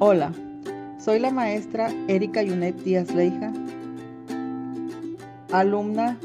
Hola, 0.00 0.32
soy 1.00 1.18
la 1.18 1.32
maestra 1.32 1.90
Erika 2.06 2.40
Yunet 2.40 2.76
Díaz 2.84 3.12
Leija, 3.12 3.52
alumna 5.50 6.16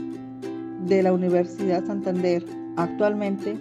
de 0.85 1.01
la 1.01 1.12
Universidad 1.12 1.83
Santander. 1.83 2.46
Actualmente 2.78 3.57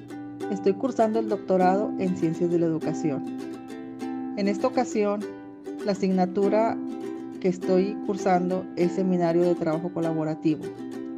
estoy 0.51 0.75
cursando 0.75 1.19
el 1.19 1.31
doctorado 1.31 1.91
en 1.99 2.15
Ciencias 2.19 2.51
de 2.51 2.59
la 2.59 2.67
Educación. 2.67 3.25
En 4.37 4.49
esta 4.49 4.67
ocasión, 4.67 5.21
la 5.87 5.93
asignatura 5.93 6.77
que 7.41 7.49
estoy 7.49 7.97
cursando 8.07 8.67
es 8.77 8.93
Seminario 8.93 9.41
de 9.45 9.55
Trabajo 9.55 9.95
Colaborativo, 9.95 10.65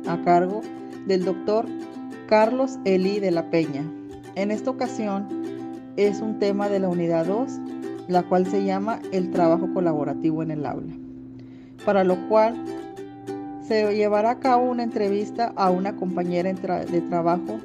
a 0.06 0.22
cargo 0.22 0.60
del 1.08 1.24
doctor 1.24 1.66
Carlos 2.28 2.78
Eli 2.84 3.18
de 3.18 3.32
la 3.32 3.50
Peña. 3.50 3.82
En 4.36 4.52
esta 4.52 4.70
ocasión 4.70 5.26
es 5.96 6.20
un 6.20 6.38
tema 6.38 6.68
de 6.68 6.78
la 6.78 6.88
unidad 6.88 7.26
2, 7.26 7.58
la 8.08 8.22
cual 8.22 8.46
se 8.46 8.64
llama 8.64 9.00
el 9.12 9.30
trabajo 9.30 9.72
colaborativo 9.72 10.42
en 10.42 10.50
el 10.50 10.66
aula, 10.66 10.92
para 11.84 12.04
lo 12.04 12.16
cual 12.28 12.56
se 13.66 13.94
llevará 13.96 14.32
a 14.32 14.38
cabo 14.40 14.70
una 14.70 14.82
entrevista 14.82 15.52
a 15.56 15.70
una 15.70 15.96
compañera 15.96 16.52
de 16.52 17.00
trabajo 17.02 17.60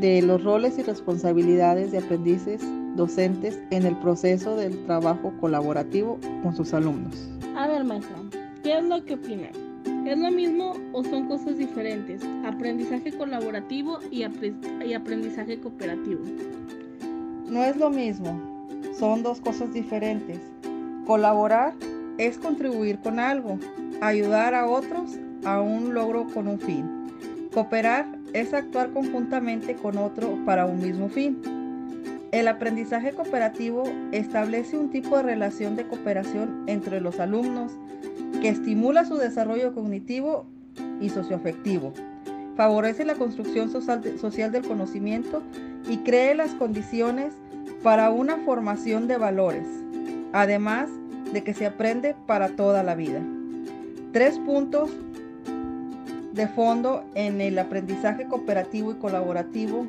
de 0.00 0.22
los 0.22 0.42
roles 0.42 0.78
y 0.78 0.82
responsabilidades 0.82 1.92
de 1.92 1.98
aprendices 1.98 2.60
docentes 2.96 3.60
en 3.70 3.86
el 3.86 3.96
proceso 3.96 4.56
del 4.56 4.84
trabajo 4.84 5.32
colaborativo 5.40 6.18
con 6.42 6.54
sus 6.56 6.74
alumnos. 6.74 7.28
A 7.56 7.68
ver, 7.68 7.84
maestra, 7.84 8.16
¿qué 8.62 8.78
es 8.78 8.84
lo 8.84 9.04
que 9.04 9.14
opina? 9.14 9.48
¿Es 10.04 10.18
lo 10.18 10.30
mismo 10.30 10.74
o 10.92 11.04
son 11.04 11.28
cosas 11.28 11.58
diferentes? 11.58 12.22
Aprendizaje 12.44 13.12
colaborativo 13.12 13.98
y 14.10 14.22
aprendizaje 14.24 15.60
cooperativo. 15.60 16.20
No 17.48 17.62
es 17.64 17.76
lo 17.76 17.90
mismo, 17.90 18.38
son 18.98 19.22
dos 19.22 19.40
cosas 19.40 19.72
diferentes. 19.72 20.38
Colaborar 21.06 21.74
es 22.18 22.38
contribuir 22.38 22.98
con 22.98 23.18
algo, 23.18 23.58
ayudar 24.00 24.54
a 24.54 24.66
otros 24.66 25.18
a 25.44 25.60
un 25.60 25.94
logro 25.94 26.26
con 26.34 26.48
un 26.48 26.58
fin. 26.58 27.48
Cooperar 27.52 28.06
es 28.32 28.52
actuar 28.52 28.90
conjuntamente 28.90 29.74
con 29.74 29.96
otro 29.96 30.38
para 30.44 30.66
un 30.66 30.80
mismo 30.80 31.08
fin. 31.08 31.40
El 32.30 32.46
aprendizaje 32.46 33.12
cooperativo 33.12 33.84
establece 34.12 34.76
un 34.76 34.90
tipo 34.90 35.16
de 35.16 35.22
relación 35.22 35.76
de 35.76 35.86
cooperación 35.86 36.64
entre 36.66 37.00
los 37.00 37.20
alumnos 37.20 37.72
que 38.42 38.50
estimula 38.50 39.06
su 39.06 39.16
desarrollo 39.16 39.74
cognitivo 39.74 40.46
y 41.00 41.08
socioafectivo, 41.08 41.94
favorece 42.58 43.04
la 43.04 43.14
construcción 43.14 43.70
social 43.70 44.52
del 44.52 44.66
conocimiento 44.66 45.42
y 45.88 45.98
cree 45.98 46.34
las 46.34 46.54
condiciones 46.54 47.32
para 47.82 48.10
una 48.10 48.36
formación 48.38 49.08
de 49.08 49.16
valores, 49.16 49.66
además 50.32 50.88
de 51.32 51.42
que 51.42 51.54
se 51.54 51.66
aprende 51.66 52.14
para 52.26 52.50
toda 52.50 52.82
la 52.82 52.94
vida. 52.94 53.20
Tres 54.12 54.38
puntos 54.38 54.90
de 56.32 56.48
fondo 56.48 57.04
en 57.14 57.40
el 57.40 57.58
aprendizaje 57.58 58.26
cooperativo 58.26 58.92
y 58.92 58.94
colaborativo 58.94 59.86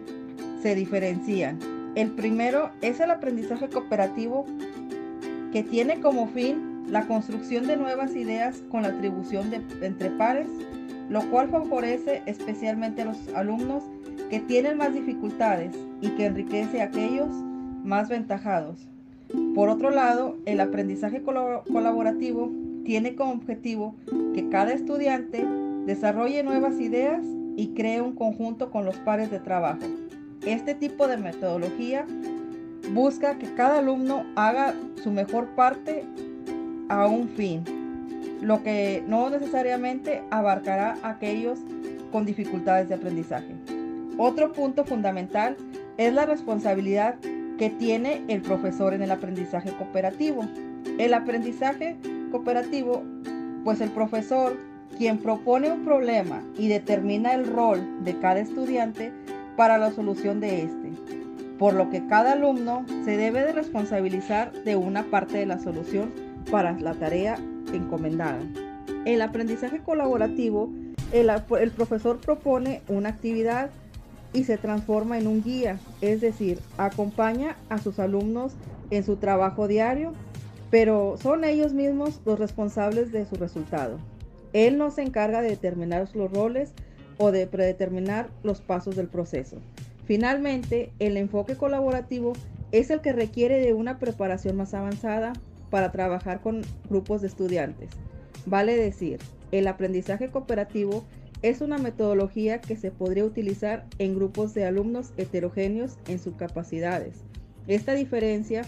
se 0.62 0.76
diferencian. 0.76 1.60
El 1.96 2.12
primero 2.12 2.72
es 2.82 3.00
el 3.00 3.12
aprendizaje 3.12 3.70
cooperativo 3.70 4.46
que 5.52 5.64
tiene 5.64 6.00
como 6.00 6.28
fin 6.28 6.84
la 6.88 7.06
construcción 7.08 7.68
de 7.68 7.78
nuevas 7.78 8.16
ideas 8.16 8.64
con 8.70 8.84
la 8.84 8.90
atribución 8.90 9.52
entre 9.82 10.10
pares, 10.12 10.48
lo 11.10 11.22
cual 11.30 11.50
favorece 11.50 12.22
especialmente 12.26 13.02
a 13.02 13.06
los 13.06 13.18
alumnos 13.36 13.84
que 14.30 14.40
tienen 14.40 14.78
más 14.78 14.94
dificultades 14.94 15.76
y 16.02 16.10
que 16.10 16.26
enriquece 16.26 16.82
a 16.82 16.86
aquellos 16.86 17.30
más 17.84 18.10
ventajados. 18.10 18.88
Por 19.56 19.70
otro 19.70 19.92
lado, 19.92 20.38
el 20.46 20.60
aprendizaje 20.60 21.22
colaborativo 21.22 22.52
tiene 22.84 23.16
como 23.16 23.34
objetivo 23.34 23.96
que 24.34 24.50
cada 24.50 24.74
estudiante 24.74 25.46
desarrolle 25.86 26.44
nuevas 26.44 26.80
ideas 26.80 27.24
y 27.56 27.74
cree 27.76 28.02
un 28.02 28.16
conjunto 28.16 28.72
con 28.72 28.86
los 28.86 28.96
pares 28.98 29.30
de 29.30 29.40
trabajo. 29.40 29.86
Este 30.46 30.74
tipo 30.74 31.08
de 31.08 31.18
metodología 31.18 32.06
busca 32.94 33.38
que 33.38 33.54
cada 33.54 33.80
alumno 33.80 34.26
haga 34.36 34.74
su 35.04 35.12
mejor 35.12 35.48
parte 35.50 36.06
a 36.88 37.06
un 37.08 37.30
fin, 37.30 37.64
lo 38.42 38.64
que 38.64 39.04
no 39.08 39.30
necesariamente 39.30 40.24
abarcará 40.32 40.98
a 41.04 41.12
aquellos 41.12 41.60
con 42.12 42.26
dificultades 42.26 42.90
de 42.90 42.96
aprendizaje. 42.96 43.54
Otro 44.18 44.52
punto 44.54 44.86
fundamental 44.86 45.56
es 45.98 46.14
la 46.14 46.26
responsabilidad 46.26 47.16
que 47.60 47.70
tiene 47.70 48.24
el 48.30 48.42
profesor 48.42 48.94
en 48.94 49.02
el 49.02 49.12
aprendizaje 49.12 49.72
cooperativo. 49.74 50.46
El 50.98 51.14
aprendizaje 51.14 51.98
cooperativo, 52.32 53.04
pues 53.66 53.82
el 53.82 53.90
profesor, 53.90 54.58
quien 54.98 55.18
propone 55.18 55.70
un 55.70 55.84
problema 55.84 56.42
y 56.58 56.70
determina 56.70 57.34
el 57.34 57.46
rol 57.46 58.04
de 58.06 58.18
cada 58.18 58.40
estudiante 58.40 59.12
para 59.58 59.78
la 59.78 59.92
solución 59.92 60.40
de 60.40 60.64
este, 60.64 60.90
por 61.60 61.74
lo 61.74 61.90
que 61.90 62.08
cada 62.08 62.32
alumno 62.32 62.86
se 63.04 63.18
debe 63.18 63.44
de 63.44 63.52
responsabilizar 63.52 64.54
de 64.64 64.78
una 64.78 65.04
parte 65.04 65.38
de 65.38 65.46
la 65.46 65.60
solución 65.60 66.14
para 66.50 66.72
la 66.80 66.94
tarea 66.94 67.38
encomendada. 67.74 68.40
El 69.04 69.22
aprendizaje 69.22 69.80
colaborativo, 69.80 70.72
el, 71.12 71.30
el, 71.60 71.72
profesor 71.72 72.20
propone 72.20 72.82
una 72.88 73.10
actividad 73.10 73.70
y 74.34 74.44
se 74.44 74.58
transforma 74.58 75.18
en 75.18 75.28
un 75.28 75.44
guía, 75.44 75.80
es 76.02 76.22
decir, 76.22 76.60
acompaña 76.78 77.58
a 77.70 77.80
sus 77.80 78.00
alumnos 78.00 78.54
en 78.92 79.04
su 79.04 79.16
trabajo 79.16 79.68
diario, 79.68 80.14
pero 80.70 81.18
son 81.22 81.44
ellos 81.44 81.74
mismos 81.74 82.22
los 82.26 82.38
responsables 82.38 83.12
de 83.12 83.26
su 83.26 83.36
resultado. 83.36 83.98
Él 84.54 84.78
no 84.78 84.92
se 84.92 85.02
encarga 85.02 85.42
de 85.42 85.50
determinar 85.50 86.08
los 86.14 86.32
roles 86.32 86.74
o 87.18 87.32
de 87.32 87.48
predeterminar 87.48 88.30
los 88.44 88.62
pasos 88.62 88.96
del 88.96 89.08
proceso. 89.08 89.58
Finalmente, 90.06 90.92
el 91.00 91.18
enfoque 91.18 91.56
colaborativo 91.56 92.34
es 92.72 92.90
el 92.90 93.02
que 93.02 93.14
requiere 93.14 93.60
de 93.60 93.74
una 93.74 94.00
preparación 94.00 94.58
más 94.58 94.74
avanzada 94.74 95.34
para 95.70 95.92
trabajar 95.92 96.42
con 96.42 96.62
grupos 96.90 97.22
de 97.22 97.28
estudiantes. 97.28 97.90
Vale 98.46 98.76
decir, 98.76 99.20
el 99.52 99.68
aprendizaje 99.68 100.30
cooperativo 100.30 101.04
es 101.42 101.62
una 101.62 101.78
metodología 101.78 102.60
que 102.60 102.76
se 102.76 102.92
podría 102.92 103.26
utilizar 103.26 103.86
en 103.98 104.16
grupos 104.16 104.54
de 104.54 104.66
alumnos 104.66 105.14
heterogéneos 105.18 105.98
en 106.08 106.20
sus 106.20 106.36
capacidades. 106.36 107.16
Esta 107.68 107.94
diferencia 107.94 108.64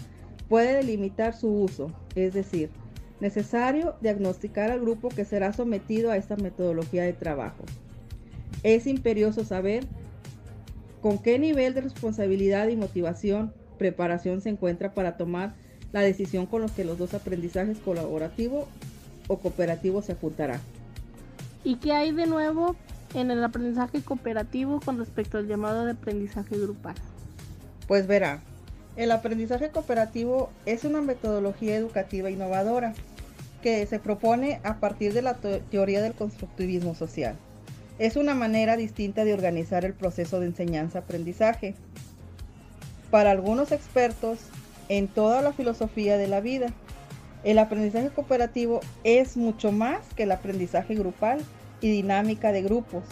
puede 0.48 0.74
delimitar 0.74 1.34
su 1.34 1.48
uso, 1.48 1.92
es 2.14 2.32
decir, 2.32 2.70
necesario 3.20 3.96
diagnosticar 4.00 4.70
al 4.70 4.80
grupo 4.80 5.08
que 5.08 5.24
será 5.24 5.52
sometido 5.52 6.10
a 6.10 6.16
esta 6.16 6.36
metodología 6.36 7.02
de 7.04 7.12
trabajo. 7.12 7.64
Es 8.62 8.86
imperioso 8.86 9.44
saber 9.44 9.84
con 11.00 11.18
qué 11.18 11.38
nivel 11.38 11.74
de 11.74 11.82
responsabilidad 11.82 12.68
y 12.68 12.76
motivación, 12.76 13.52
preparación 13.76 14.40
se 14.40 14.50
encuentra 14.50 14.94
para 14.94 15.16
tomar 15.16 15.54
la 15.92 16.00
decisión 16.00 16.46
con 16.46 16.62
los 16.62 16.72
que 16.72 16.84
los 16.84 16.96
dos 16.96 17.12
aprendizajes 17.12 17.78
colaborativo 17.78 18.66
o 19.28 19.38
cooperativo 19.38 20.00
se 20.00 20.12
apuntarán. 20.12 20.60
¿Y 21.64 21.76
qué 21.76 21.92
hay 21.92 22.12
de 22.12 22.26
nuevo 22.26 22.76
en 23.14 23.30
el 23.30 23.42
aprendizaje 23.44 24.02
cooperativo 24.02 24.80
con 24.80 24.98
respecto 24.98 25.38
al 25.38 25.46
llamado 25.46 25.84
de 25.84 25.92
aprendizaje 25.92 26.58
grupal? 26.58 26.94
Pues 27.86 28.06
verá, 28.06 28.40
el 28.96 29.10
aprendizaje 29.10 29.70
cooperativo 29.70 30.50
es 30.66 30.84
una 30.84 31.00
metodología 31.00 31.76
educativa 31.76 32.30
innovadora 32.30 32.94
que 33.62 33.86
se 33.86 33.98
propone 33.98 34.60
a 34.64 34.80
partir 34.80 35.14
de 35.14 35.22
la 35.22 35.34
teoría 35.34 36.02
del 36.02 36.14
constructivismo 36.14 36.94
social. 36.94 37.36
Es 37.98 38.16
una 38.16 38.34
manera 38.34 38.76
distinta 38.76 39.24
de 39.24 39.34
organizar 39.34 39.84
el 39.84 39.94
proceso 39.94 40.40
de 40.40 40.46
enseñanza-aprendizaje. 40.46 41.74
Para 43.10 43.30
algunos 43.30 43.70
expertos, 43.70 44.38
en 44.88 45.08
toda 45.08 45.42
la 45.42 45.52
filosofía 45.52 46.18
de 46.18 46.28
la 46.28 46.40
vida. 46.40 46.68
El 47.44 47.58
aprendizaje 47.58 48.10
cooperativo 48.10 48.80
es 49.02 49.36
mucho 49.36 49.72
más 49.72 50.06
que 50.14 50.22
el 50.22 50.32
aprendizaje 50.32 50.94
grupal 50.94 51.40
y 51.80 51.90
dinámica 51.90 52.52
de 52.52 52.62
grupos, 52.62 53.02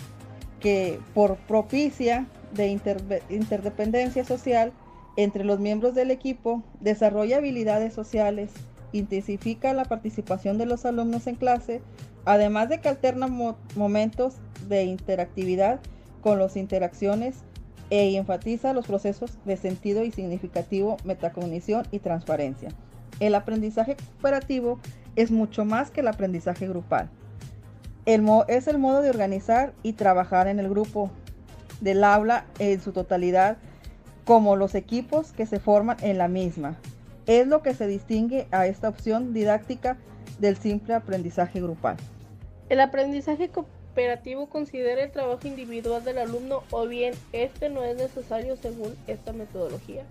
que 0.61 1.01
por 1.15 1.37
propicia 1.37 2.27
de 2.55 2.69
interdependencia 3.29 4.25
social 4.25 4.73
entre 5.17 5.45
los 5.45 5.59
miembros 5.59 5.95
del 5.95 6.13
equipo, 6.13 6.63
desarrolla 6.81 7.39
habilidades 7.39 7.93
sociales, 7.93 8.51
intensifica 8.93 9.73
la 9.73 9.85
participación 9.85 10.59
de 10.59 10.67
los 10.67 10.85
alumnos 10.85 11.27
en 11.27 11.35
clase, 11.35 11.81
además 12.25 12.69
de 12.69 12.81
que 12.81 12.89
alterna 12.89 13.27
momentos 13.75 14.37
de 14.69 14.85
interactividad 14.85 15.81
con 16.21 16.39
las 16.39 16.57
interacciones 16.57 17.37
e 17.91 18.17
enfatiza 18.17 18.73
los 18.73 18.87
procesos 18.87 19.39
de 19.45 19.57
sentido 19.57 20.05
y 20.05 20.13
significativo, 20.13 20.97
metacognición 21.05 21.87
y 21.91 21.99
transparencia. 21.99 22.71
El 23.21 23.35
aprendizaje 23.35 23.97
cooperativo 23.97 24.81
es 25.15 25.31
mucho 25.31 25.65
más 25.65 25.91
que 25.91 26.01
el 26.01 26.09
aprendizaje 26.09 26.67
grupal. 26.67 27.11
Es 28.07 28.67
el 28.67 28.79
modo 28.79 29.03
de 29.03 29.11
organizar 29.11 29.73
y 29.83 29.93
trabajar 29.93 30.49
en 30.49 30.59
el 30.59 30.69
grupo 30.69 31.11
del 31.81 32.03
aula 32.03 32.45
en 32.59 32.81
su 32.81 32.93
totalidad, 32.93 33.59
como 34.25 34.57
los 34.57 34.75
equipos 34.75 35.33
que 35.33 35.47
se 35.47 35.61
forman 35.61 35.97
en 36.03 36.19
la 36.19 36.29
misma. 36.29 36.77
Es 37.27 37.47
lo 37.47 37.63
que 37.63 37.75
se 37.75 37.87
distingue 37.87 38.49
a 38.51 38.67
esta 38.67 38.89
opción 38.89 39.33
didáctica 39.33 39.97
del 40.39 40.57
simple 40.57 40.95
aprendizaje 40.95 41.61
grupal. 41.61 41.97
El 42.69 42.81
aprendizaje 42.81 43.51
cooperativo 43.51 44.49
considera 44.49 45.03
el 45.03 45.11
trabajo 45.11 45.47
individual 45.47 46.03
del 46.03 46.19
alumno 46.19 46.63
o 46.71 46.87
bien 46.87 47.15
este 47.33 47.69
no 47.69 47.85
es 47.85 47.97
necesario 47.97 48.57
según 48.57 48.97
esta 49.07 49.33
metodología. 49.33 50.05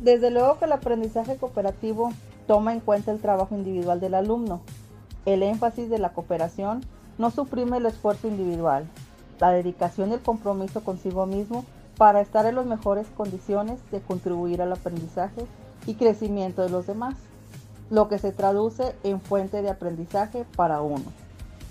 Desde 0.00 0.30
luego 0.30 0.58
que 0.58 0.66
el 0.66 0.72
aprendizaje 0.72 1.36
cooperativo 1.36 2.12
toma 2.46 2.72
en 2.72 2.80
cuenta 2.80 3.10
el 3.10 3.20
trabajo 3.20 3.54
individual 3.56 4.00
del 4.00 4.14
alumno. 4.14 4.60
El 5.26 5.42
énfasis 5.42 5.90
de 5.90 5.98
la 5.98 6.10
cooperación 6.10 6.82
no 7.18 7.30
suprime 7.30 7.78
el 7.78 7.86
esfuerzo 7.86 8.28
individual, 8.28 8.86
la 9.40 9.50
dedicación 9.50 10.10
y 10.10 10.14
el 10.14 10.20
compromiso 10.20 10.82
consigo 10.82 11.26
mismo 11.26 11.64
para 11.96 12.20
estar 12.20 12.46
en 12.46 12.54
las 12.54 12.66
mejores 12.66 13.08
condiciones 13.16 13.78
de 13.90 14.00
contribuir 14.00 14.62
al 14.62 14.72
aprendizaje 14.72 15.44
y 15.86 15.94
crecimiento 15.94 16.62
de 16.62 16.70
los 16.70 16.86
demás, 16.86 17.16
lo 17.90 18.08
que 18.08 18.18
se 18.18 18.32
traduce 18.32 18.94
en 19.02 19.20
fuente 19.20 19.62
de 19.62 19.70
aprendizaje 19.70 20.44
para 20.56 20.80
uno. 20.80 21.04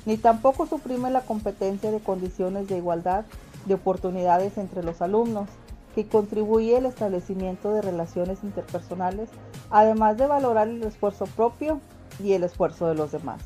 Ni 0.05 0.17
tampoco 0.17 0.65
suprime 0.67 1.11
la 1.11 1.21
competencia 1.21 1.91
de 1.91 1.99
condiciones 1.99 2.67
de 2.67 2.77
igualdad 2.77 3.25
de 3.65 3.73
oportunidades 3.75 4.57
entre 4.57 4.83
los 4.83 5.01
alumnos, 5.01 5.47
que 5.97 6.07
contribuye 6.07 6.77
al 6.77 6.85
establecimiento 6.85 7.73
de 7.73 7.81
relaciones 7.81 8.43
interpersonales, 8.43 9.29
además 9.71 10.15
de 10.15 10.27
valorar 10.27 10.67
el 10.67 10.83
esfuerzo 10.83 11.25
propio 11.25 11.81
y 12.23 12.33
el 12.33 12.43
esfuerzo 12.43 12.87
de 12.87 12.93
los 12.93 13.11
demás. 13.11 13.41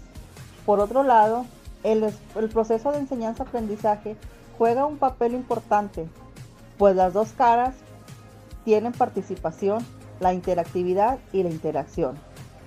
Por 0.66 0.82
otro 0.82 1.04
lado, 1.04 1.46
el, 1.86 2.04
el 2.36 2.50
proceso 2.50 2.92
de 2.92 2.98
enseñanza-aprendizaje 2.98 4.18
juega 4.58 4.86
un 4.86 4.98
papel 4.98 5.34
importante, 5.34 6.10
pues 6.78 6.94
las 6.94 7.14
dos 7.14 7.32
caras 7.32 7.74
tienen 8.66 8.92
participación, 8.92 9.86
la 10.20 10.34
interactividad 10.34 11.20
y 11.32 11.44
la 11.44 11.52
interacción. 11.52 12.18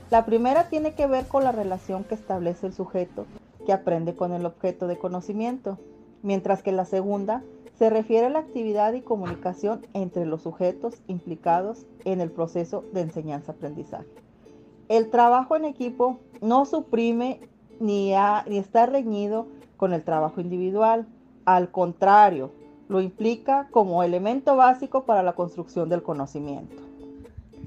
La 0.09 0.25
primera 0.25 0.71
tiene 0.71 0.95
que 0.95 1.07
ver 1.07 1.29
con 1.29 1.45
la 1.45 1.53
relación 1.53 2.05
que 2.05 2.15
establece 2.15 2.69
el 2.69 2.73
sujeto 2.73 3.27
que 3.67 3.75
aprende 3.75 4.17
con 4.17 4.33
el 4.33 4.47
objeto 4.47 4.87
de 4.87 4.97
conocimiento, 4.97 5.79
mientras 6.23 6.63
que 6.63 6.73
la 6.73 6.87
segunda 6.87 7.43
se 7.75 7.91
refiere 7.91 8.27
a 8.27 8.31
la 8.31 8.39
actividad 8.39 8.93
y 8.93 9.03
comunicación 9.03 9.87
entre 9.95 10.27
los 10.27 10.43
sujetos 10.43 11.03
implicados 11.09 11.87
en 12.05 12.21
el 12.21 12.31
proceso 12.31 12.85
de 12.93 13.01
enseñanza-aprendizaje. 13.03 14.07
El 14.89 15.11
trabajo 15.11 15.57
en 15.57 15.65
equipo 15.65 16.21
no 16.41 16.67
suprime 16.67 17.41
ni, 17.81 18.13
está 18.13 18.87
reñido 18.87 19.47
con 19.77 19.93
el 19.93 20.05
trabajo 20.05 20.41
individual, 20.41 21.07
al 21.45 21.71
contrario, 21.71 22.53
lo 22.89 23.01
implica 23.01 23.69
como 23.71 24.03
elemento 24.03 24.57
básico 24.57 25.05
para 25.05 25.23
la 25.23 25.33
construcción 25.33 25.89
del 25.89 26.03
conocimiento. 26.03 26.83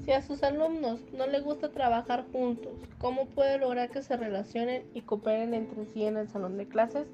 Si 0.04 0.12
a 0.12 0.22
sus 0.22 0.42
alumnos 0.42 1.00
no 1.12 1.26
les 1.26 1.44
gusta 1.44 1.68
trabajar 1.68 2.24
juntos, 2.32 2.72
¿cómo 2.98 3.26
puede 3.26 3.58
lograr 3.58 3.90
que 3.90 4.02
se 4.02 4.16
relacionen 4.16 4.84
y 4.94 5.02
cooperen 5.02 5.52
entre 5.52 5.84
sí 5.86 6.04
en 6.04 6.16
el 6.16 6.28
salón 6.28 6.56
de 6.56 6.66
clases? 6.66 7.06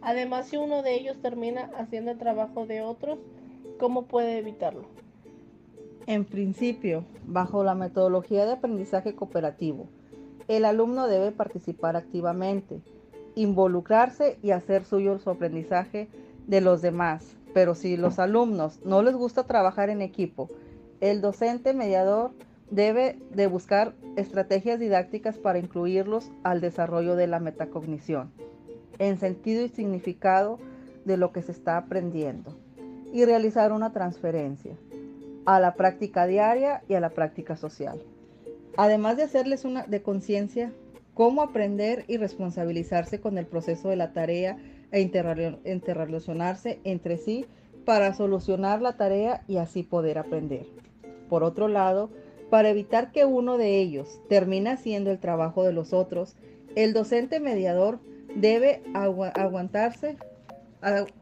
Además, 0.00 0.48
si 0.48 0.56
uno 0.56 0.82
de 0.82 0.94
ellos 0.94 1.16
termina 1.20 1.70
haciendo 1.76 2.10
el 2.10 2.18
trabajo 2.18 2.66
de 2.66 2.82
otros, 2.82 3.18
¿cómo 3.78 4.06
puede 4.06 4.38
evitarlo? 4.38 4.84
En 6.06 6.24
principio, 6.24 7.04
bajo 7.26 7.64
la 7.64 7.74
metodología 7.74 8.46
de 8.46 8.52
aprendizaje 8.52 9.14
cooperativo, 9.14 9.88
el 10.46 10.64
alumno 10.64 11.08
debe 11.08 11.32
participar 11.32 11.96
activamente, 11.96 12.80
involucrarse 13.34 14.38
y 14.42 14.52
hacer 14.52 14.84
suyo 14.84 15.18
su 15.18 15.30
aprendizaje 15.30 16.08
de 16.46 16.60
los 16.60 16.82
demás. 16.82 17.36
Pero 17.52 17.74
si 17.74 17.96
los 17.96 18.18
alumnos 18.18 18.78
no 18.84 19.02
les 19.02 19.16
gusta 19.16 19.44
trabajar 19.44 19.90
en 19.90 20.02
equipo, 20.02 20.48
el 21.00 21.20
docente 21.20 21.74
mediador 21.74 22.30
debe 22.70 23.18
de 23.30 23.48
buscar 23.48 23.94
estrategias 24.16 24.78
didácticas 24.78 25.38
para 25.38 25.58
incluirlos 25.58 26.30
al 26.44 26.60
desarrollo 26.60 27.16
de 27.16 27.26
la 27.26 27.40
metacognición 27.40 28.30
en 28.98 29.18
sentido 29.18 29.64
y 29.64 29.68
significado 29.68 30.58
de 31.04 31.16
lo 31.16 31.32
que 31.32 31.42
se 31.42 31.52
está 31.52 31.76
aprendiendo 31.76 32.56
y 33.12 33.24
realizar 33.24 33.72
una 33.72 33.92
transferencia 33.92 34.76
a 35.44 35.60
la 35.60 35.74
práctica 35.74 36.26
diaria 36.26 36.82
y 36.88 36.94
a 36.94 37.00
la 37.00 37.10
práctica 37.10 37.56
social. 37.56 38.02
Además 38.76 39.16
de 39.16 39.22
hacerles 39.22 39.64
una 39.64 39.84
de 39.86 40.02
conciencia 40.02 40.72
cómo 41.14 41.42
aprender 41.42 42.04
y 42.08 42.18
responsabilizarse 42.18 43.20
con 43.20 43.38
el 43.38 43.46
proceso 43.46 43.88
de 43.88 43.96
la 43.96 44.12
tarea 44.12 44.58
e 44.90 45.00
interrelacionarse 45.00 46.80
entre 46.84 47.16
sí 47.16 47.46
para 47.86 48.12
solucionar 48.12 48.82
la 48.82 48.96
tarea 48.96 49.42
y 49.48 49.56
así 49.56 49.82
poder 49.82 50.18
aprender. 50.18 50.66
Por 51.30 51.42
otro 51.42 51.68
lado, 51.68 52.10
para 52.50 52.68
evitar 52.68 53.12
que 53.12 53.24
uno 53.24 53.56
de 53.56 53.80
ellos 53.80 54.20
termine 54.28 54.70
haciendo 54.70 55.10
el 55.10 55.18
trabajo 55.18 55.64
de 55.64 55.72
los 55.72 55.92
otros, 55.92 56.36
el 56.74 56.92
docente 56.92 57.40
mediador 57.40 57.98
debe 58.36 58.82
aguantarse, 58.94 60.16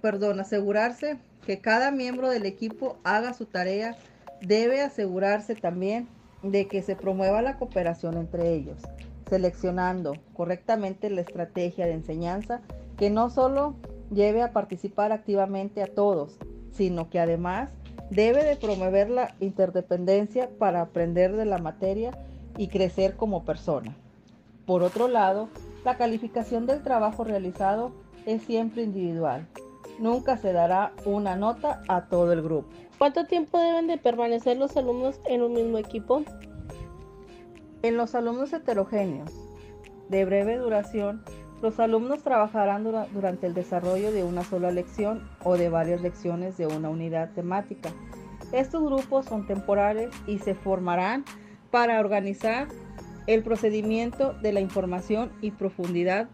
perdón, 0.00 0.40
asegurarse 0.40 1.16
que 1.46 1.60
cada 1.60 1.90
miembro 1.90 2.28
del 2.28 2.44
equipo 2.44 2.98
haga 3.04 3.34
su 3.34 3.46
tarea, 3.46 3.96
debe 4.40 4.82
asegurarse 4.82 5.54
también 5.54 6.08
de 6.42 6.66
que 6.66 6.82
se 6.82 6.96
promueva 6.96 7.40
la 7.40 7.56
cooperación 7.56 8.16
entre 8.16 8.52
ellos, 8.52 8.78
seleccionando 9.30 10.14
correctamente 10.34 11.08
la 11.08 11.20
estrategia 11.20 11.86
de 11.86 11.92
enseñanza 11.92 12.60
que 12.98 13.10
no 13.10 13.30
solo 13.30 13.74
lleve 14.12 14.42
a 14.42 14.52
participar 14.52 15.12
activamente 15.12 15.82
a 15.82 15.86
todos, 15.86 16.36
sino 16.72 17.08
que 17.08 17.20
además 17.20 17.70
debe 18.10 18.44
de 18.44 18.56
promover 18.56 19.08
la 19.08 19.34
interdependencia 19.40 20.50
para 20.58 20.82
aprender 20.82 21.34
de 21.36 21.46
la 21.46 21.58
materia 21.58 22.18
y 22.58 22.68
crecer 22.68 23.16
como 23.16 23.44
persona. 23.44 23.96
Por 24.66 24.82
otro 24.82 25.08
lado, 25.08 25.48
la 25.84 25.96
calificación 25.96 26.66
del 26.66 26.82
trabajo 26.82 27.24
realizado 27.24 27.92
es 28.26 28.42
siempre 28.42 28.82
individual. 28.82 29.46
Nunca 29.98 30.36
se 30.36 30.52
dará 30.52 30.92
una 31.04 31.36
nota 31.36 31.82
a 31.88 32.06
todo 32.06 32.32
el 32.32 32.42
grupo. 32.42 32.68
¿Cuánto 32.98 33.26
tiempo 33.26 33.58
deben 33.58 33.86
de 33.86 33.98
permanecer 33.98 34.56
los 34.56 34.76
alumnos 34.76 35.20
en 35.26 35.42
un 35.42 35.52
mismo 35.52 35.78
equipo? 35.78 36.22
En 37.82 37.96
los 37.96 38.14
alumnos 38.14 38.52
heterogéneos 38.52 39.30
de 40.08 40.24
breve 40.24 40.56
duración, 40.56 41.22
los 41.62 41.78
alumnos 41.80 42.22
trabajarán 42.22 42.84
durante 43.12 43.46
el 43.46 43.54
desarrollo 43.54 44.10
de 44.10 44.24
una 44.24 44.42
sola 44.42 44.70
lección 44.70 45.28
o 45.44 45.56
de 45.56 45.68
varias 45.68 46.00
lecciones 46.00 46.56
de 46.56 46.66
una 46.66 46.88
unidad 46.88 47.30
temática. 47.34 47.90
Estos 48.52 48.82
grupos 48.82 49.26
son 49.26 49.46
temporales 49.46 50.10
y 50.26 50.38
se 50.38 50.54
formarán 50.54 51.24
para 51.70 52.00
organizar 52.00 52.68
el 53.26 53.42
procedimiento 53.42 54.34
de 54.34 54.52
la 54.52 54.60
información 54.60 55.32
y 55.40 55.50
profundidad 55.50 56.28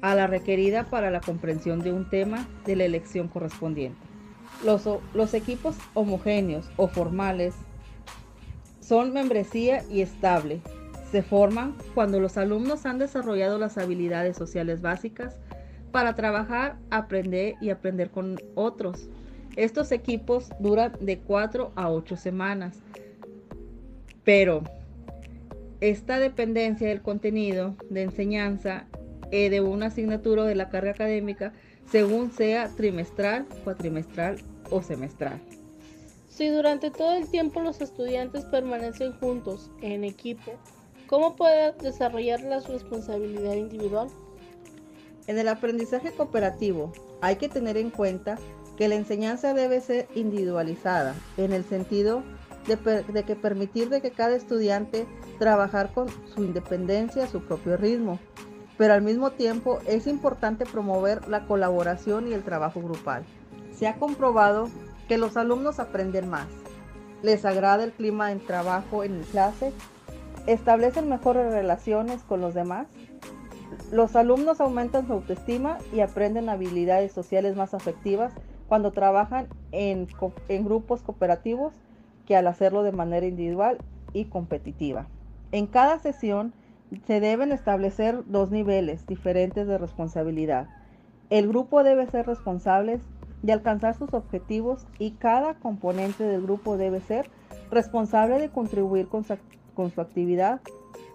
a 0.00 0.14
la 0.14 0.26
requerida 0.26 0.84
para 0.84 1.10
la 1.10 1.20
comprensión 1.20 1.80
de 1.80 1.92
un 1.92 2.08
tema 2.10 2.46
de 2.66 2.76
la 2.76 2.84
elección 2.84 3.28
correspondiente. 3.28 3.98
Los, 4.62 5.34
equipos 5.34 5.76
homogéneos 5.94 6.70
o 6.76 6.88
formales 6.88 7.54
son 8.80 9.12
membresía 9.12 9.82
y 9.90 10.02
estable. 10.02 10.60
Se 11.10 11.22
forman 11.22 11.76
cuando 11.94 12.20
los 12.20 12.36
alumnos 12.36 12.86
han 12.86 12.98
desarrollado 12.98 13.58
las 13.58 13.78
habilidades 13.78 14.36
sociales 14.36 14.80
básicas 14.80 15.36
para 15.90 16.14
trabajar, 16.14 16.76
aprender 16.90 17.54
y 17.60 17.70
aprender 17.70 18.10
con 18.10 18.38
otros. 18.54 19.08
Estos 19.56 19.92
equipos 19.92 20.50
duran 20.58 20.92
de 21.00 21.18
4 21.18 21.72
a 21.76 21.90
8 21.90 22.16
semanas. 22.16 22.80
Pero 24.24 24.64
esta 25.80 26.18
dependencia 26.18 26.88
del 26.88 27.02
contenido 27.02 27.76
de 27.90 28.02
enseñanza 28.02 28.86
eh, 29.30 29.50
de 29.50 29.60
una 29.60 29.86
asignatura 29.86 30.44
de 30.44 30.54
la 30.54 30.68
carga 30.68 30.92
académica 30.92 31.52
según 31.90 32.32
sea 32.32 32.68
trimestral, 32.76 33.46
cuatrimestral 33.62 34.38
o 34.70 34.82
semestral. 34.82 35.40
Si 36.28 36.48
durante 36.48 36.90
todo 36.90 37.14
el 37.14 37.28
tiempo 37.28 37.60
los 37.60 37.80
estudiantes 37.80 38.44
permanecen 38.46 39.12
juntos 39.12 39.70
en 39.82 40.02
equipo, 40.04 40.52
¿cómo 41.06 41.36
puede 41.36 41.72
desarrollar 41.80 42.40
la 42.40 42.60
responsabilidad 42.60 43.54
individual? 43.54 44.08
En 45.26 45.38
el 45.38 45.48
aprendizaje 45.48 46.10
cooperativo 46.12 46.92
hay 47.20 47.36
que 47.36 47.48
tener 47.48 47.76
en 47.76 47.90
cuenta 47.90 48.38
que 48.76 48.88
la 48.88 48.96
enseñanza 48.96 49.54
debe 49.54 49.80
ser 49.80 50.08
individualizada 50.14 51.14
en 51.36 51.52
el 51.52 51.64
sentido 51.64 52.22
de, 52.66 53.24
que 53.24 53.36
permitir 53.36 53.88
de 53.88 54.00
que 54.00 54.10
cada 54.10 54.34
estudiante 54.34 55.06
trabajar 55.38 55.92
con 55.92 56.08
su 56.34 56.44
independencia 56.44 57.26
su 57.26 57.42
propio 57.42 57.76
ritmo, 57.76 58.18
pero 58.76 58.94
al 58.94 59.02
mismo 59.02 59.30
tiempo 59.30 59.78
es 59.86 60.06
importante 60.06 60.66
promover 60.66 61.28
la 61.28 61.46
colaboración 61.46 62.28
y 62.28 62.32
el 62.32 62.42
trabajo 62.42 62.80
grupal. 62.80 63.24
Se 63.72 63.86
ha 63.86 63.96
comprobado 63.96 64.68
que 65.08 65.18
los 65.18 65.36
alumnos 65.36 65.78
aprenden 65.78 66.28
más, 66.28 66.46
les 67.22 67.44
agrada 67.44 67.84
el 67.84 67.92
clima 67.92 68.28
de 68.28 68.36
trabajo 68.36 69.04
en 69.04 69.22
clase, 69.24 69.72
establecen 70.46 71.08
mejores 71.08 71.52
relaciones 71.52 72.22
con 72.22 72.40
los 72.40 72.54
demás, 72.54 72.86
los 73.92 74.16
alumnos 74.16 74.60
aumentan 74.60 75.06
su 75.06 75.12
autoestima 75.12 75.78
y 75.92 76.00
aprenden 76.00 76.48
habilidades 76.48 77.12
sociales 77.12 77.56
más 77.56 77.74
afectivas 77.74 78.32
cuando 78.68 78.92
trabajan 78.92 79.48
en, 79.72 80.06
en 80.48 80.64
grupos 80.64 81.02
cooperativos 81.02 81.74
que 82.26 82.36
al 82.36 82.46
hacerlo 82.46 82.82
de 82.82 82.92
manera 82.92 83.26
individual 83.26 83.78
y 84.12 84.26
competitiva. 84.26 85.06
En 85.54 85.68
cada 85.68 86.00
sesión 86.00 86.52
se 87.06 87.20
deben 87.20 87.52
establecer 87.52 88.24
dos 88.26 88.50
niveles 88.50 89.06
diferentes 89.06 89.68
de 89.68 89.78
responsabilidad. 89.78 90.66
El 91.30 91.46
grupo 91.46 91.84
debe 91.84 92.08
ser 92.08 92.26
responsable 92.26 92.98
de 93.42 93.52
alcanzar 93.52 93.94
sus 93.94 94.14
objetivos 94.14 94.84
y 94.98 95.12
cada 95.12 95.54
componente 95.54 96.24
del 96.24 96.42
grupo 96.42 96.76
debe 96.76 97.00
ser 97.00 97.30
responsable 97.70 98.40
de 98.40 98.48
contribuir 98.48 99.06
con 99.06 99.22
su, 99.22 100.00
actividad 100.00 100.60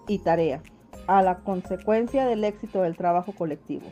y 0.08 0.19
tarea 0.19 0.63
a 1.08 1.22
la 1.22 1.39
consecuencia 1.39 2.25
del 2.25 2.46
éxito 2.46 2.84
del 2.84 2.96
trabajo 2.96 3.34
colectivo. 3.34 3.88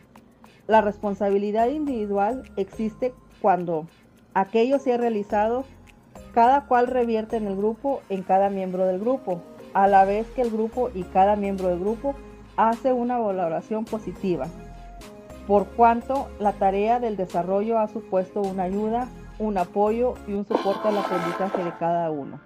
La 0.66 0.80
responsabilidad 0.80 1.68
individual 1.68 2.50
existe 2.56 3.13
cuando 3.42 3.86
aquello 4.34 4.80
se 4.80 4.94
ha 4.94 4.98
realizado, 4.98 5.66
cada 6.34 6.68
cual 6.68 6.88
revierte 6.88 7.36
en 7.36 7.48
el 7.48 7.58
grupo, 7.58 8.00
en 8.08 8.24
cada 8.24 8.50
miembro 8.50 8.88
del 8.88 9.01
grupo, 9.01 9.42
a 9.77 9.86
la 9.86 10.05
vez 10.05 10.25
que 10.31 10.41
el 10.41 10.50
grupo 10.50 10.89
y 10.96 11.03
cada 11.03 11.36
miembro 11.36 11.67
del 11.67 11.79
grupo 11.79 12.15
hace 12.55 12.93
una 12.93 13.19
valoración 13.19 13.86
positiva, 13.86 14.48
por 15.46 15.67
cuanto 15.67 16.29
la 16.39 16.53
tarea 16.53 17.00
del 17.00 17.15
desarrollo 17.15 17.77
ha 17.77 17.88
supuesto 17.88 18.41
una 18.41 18.63
ayuda, 18.63 19.07
un 19.38 19.55
apoyo 19.60 20.15
y 20.27 20.34
un 20.34 20.48
soporte 20.48 20.88
al 20.88 20.98
aprendizaje 20.98 21.63
de 21.63 21.72
cada 21.77 22.10
uno, 22.10 22.41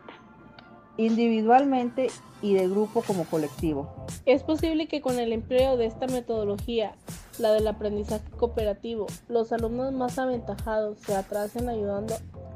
individualmente 0.98 2.08
y 2.42 2.54
del 2.54 2.70
grupo 2.70 3.02
como 3.02 3.24
colectivo. 3.24 3.90
Es 4.26 4.44
posible 4.44 4.90
que 4.90 5.00
con 5.00 5.18
el 5.18 5.32
empleo 5.32 5.78
de 5.78 5.86
esta 5.86 6.08
metodología, 6.08 6.96
la 7.40 7.54
del 7.54 7.66
aprendizaje 7.70 8.30
cooperativo, 8.32 9.08
los 9.30 9.54
alumnos 9.54 9.94
más 9.94 10.20
aventajados 10.20 11.00
se 11.00 11.16
atrasen 11.16 11.70
ayudando 11.70 12.14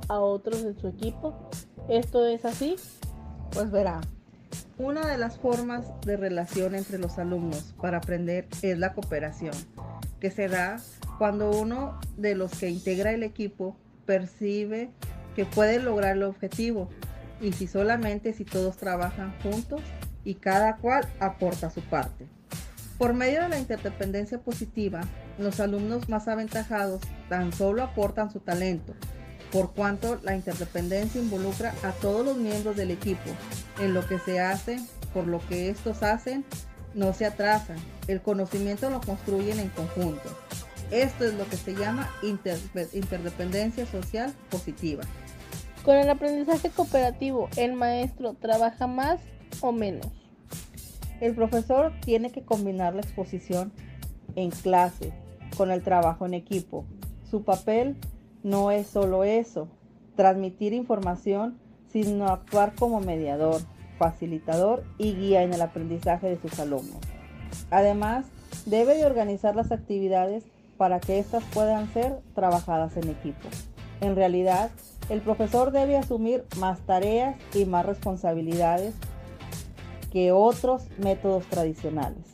a 0.09 0.19
otros 0.19 0.63
de 0.63 0.73
su 0.73 0.89
equipo. 0.89 1.33
¿Esto 1.87 2.25
es 2.25 2.43
así? 2.43 2.75
Pues 3.53 3.71
verá, 3.71 4.01
una 4.77 5.07
de 5.07 5.17
las 5.17 5.37
formas 5.37 5.85
de 6.01 6.17
relación 6.17 6.75
entre 6.75 6.97
los 6.97 7.17
alumnos 7.17 7.73
para 7.81 7.97
aprender 7.97 8.47
es 8.61 8.77
la 8.77 8.93
cooperación, 8.93 9.53
que 10.19 10.31
se 10.31 10.47
da 10.47 10.77
cuando 11.17 11.51
uno 11.51 11.99
de 12.17 12.35
los 12.35 12.51
que 12.51 12.69
integra 12.69 13.11
el 13.11 13.23
equipo 13.23 13.77
percibe 14.05 14.91
que 15.35 15.45
puede 15.45 15.79
lograr 15.79 16.15
el 16.15 16.23
objetivo 16.23 16.89
y 17.41 17.53
si 17.53 17.67
solamente 17.67 18.33
si 18.33 18.45
todos 18.45 18.77
trabajan 18.77 19.33
juntos 19.41 19.81
y 20.23 20.35
cada 20.35 20.77
cual 20.77 21.07
aporta 21.19 21.69
su 21.69 21.81
parte. 21.81 22.27
Por 22.97 23.13
medio 23.13 23.41
de 23.41 23.49
la 23.49 23.59
interdependencia 23.59 24.39
positiva, 24.39 25.01
los 25.37 25.59
alumnos 25.59 26.07
más 26.07 26.27
aventajados 26.27 27.01
tan 27.27 27.51
solo 27.51 27.83
aportan 27.83 28.31
su 28.31 28.39
talento, 28.39 28.93
por 29.55 29.71
cuanto 29.71 30.19
la 30.21 30.35
interdependencia 30.35 31.21
involucra 31.21 31.73
a 31.81 31.93
todos 31.93 32.25
los 32.25 32.35
miembros 32.35 32.75
del 32.75 32.91
equipo 32.91 33.29
en 33.79 33.93
lo 33.93 34.05
que 34.05 34.19
se 34.19 34.41
hace, 34.41 34.81
por 35.13 35.27
lo 35.27 35.39
que 35.47 35.69
estos 35.69 36.03
hacen, 36.03 36.43
no 36.93 37.13
se 37.13 37.25
atrasan. 37.25 37.77
El 38.09 38.21
conocimiento 38.21 38.89
lo 38.89 38.99
construyen 38.99 39.61
en 39.61 39.69
conjunto. 39.69 40.29
Esto 40.91 41.23
es 41.23 41.35
lo 41.35 41.47
que 41.47 41.55
se 41.55 41.73
llama 41.73 42.11
interdependencia 42.21 43.85
social 43.85 44.33
positiva. 44.49 45.05
Con 45.85 45.95
el 45.95 46.09
aprendizaje 46.09 46.69
cooperativo, 46.69 47.47
¿el 47.55 47.75
maestro 47.75 48.33
trabaja 48.33 48.87
más 48.87 49.21
o 49.61 49.71
menos? 49.71 50.11
El 51.21 51.33
profesor 51.33 51.93
tiene 52.01 52.29
que 52.29 52.43
combinar 52.43 52.93
la 52.93 53.03
exposición 53.03 53.71
en 54.35 54.51
clase 54.51 55.13
con 55.55 55.71
el 55.71 55.81
trabajo 55.81 56.25
en 56.25 56.33
equipo. 56.33 56.85
Su 57.31 57.45
papel 57.45 57.95
no 58.45 58.69
es 58.69 58.85
solo 58.85 59.23
eso, 59.23 59.67
transmitir 60.15 60.71
información, 60.71 61.57
sino 61.91 62.27
actuar 62.27 62.75
como 62.75 63.01
mediador, 63.01 63.59
facilitador 63.97 64.83
y 64.99 65.15
guía 65.15 65.41
en 65.41 65.51
el 65.51 65.63
aprendizaje 65.63 66.29
de 66.29 66.37
sus 66.39 66.59
alumnos. 66.59 66.99
Además, 67.71 68.27
debe 68.67 68.97
de 68.97 69.07
organizar 69.07 69.55
las 69.55 69.71
actividades 69.71 70.43
para 70.77 70.99
que 70.99 71.17
éstas 71.17 71.43
puedan 71.55 71.91
ser 71.91 72.19
trabajadas 72.35 72.95
en 72.97 73.09
equipo. 73.09 73.47
En 73.99 74.15
realidad, 74.15 74.69
el 75.09 75.21
profesor 75.21 75.71
debe 75.71 75.97
asumir 75.97 76.43
más 76.59 76.79
tareas 76.81 77.37
y 77.55 77.65
más 77.65 77.83
responsabilidades 77.83 78.93
que 80.11 80.31
otros 80.31 80.83
métodos 80.99 81.45
tradicionales. 81.47 82.25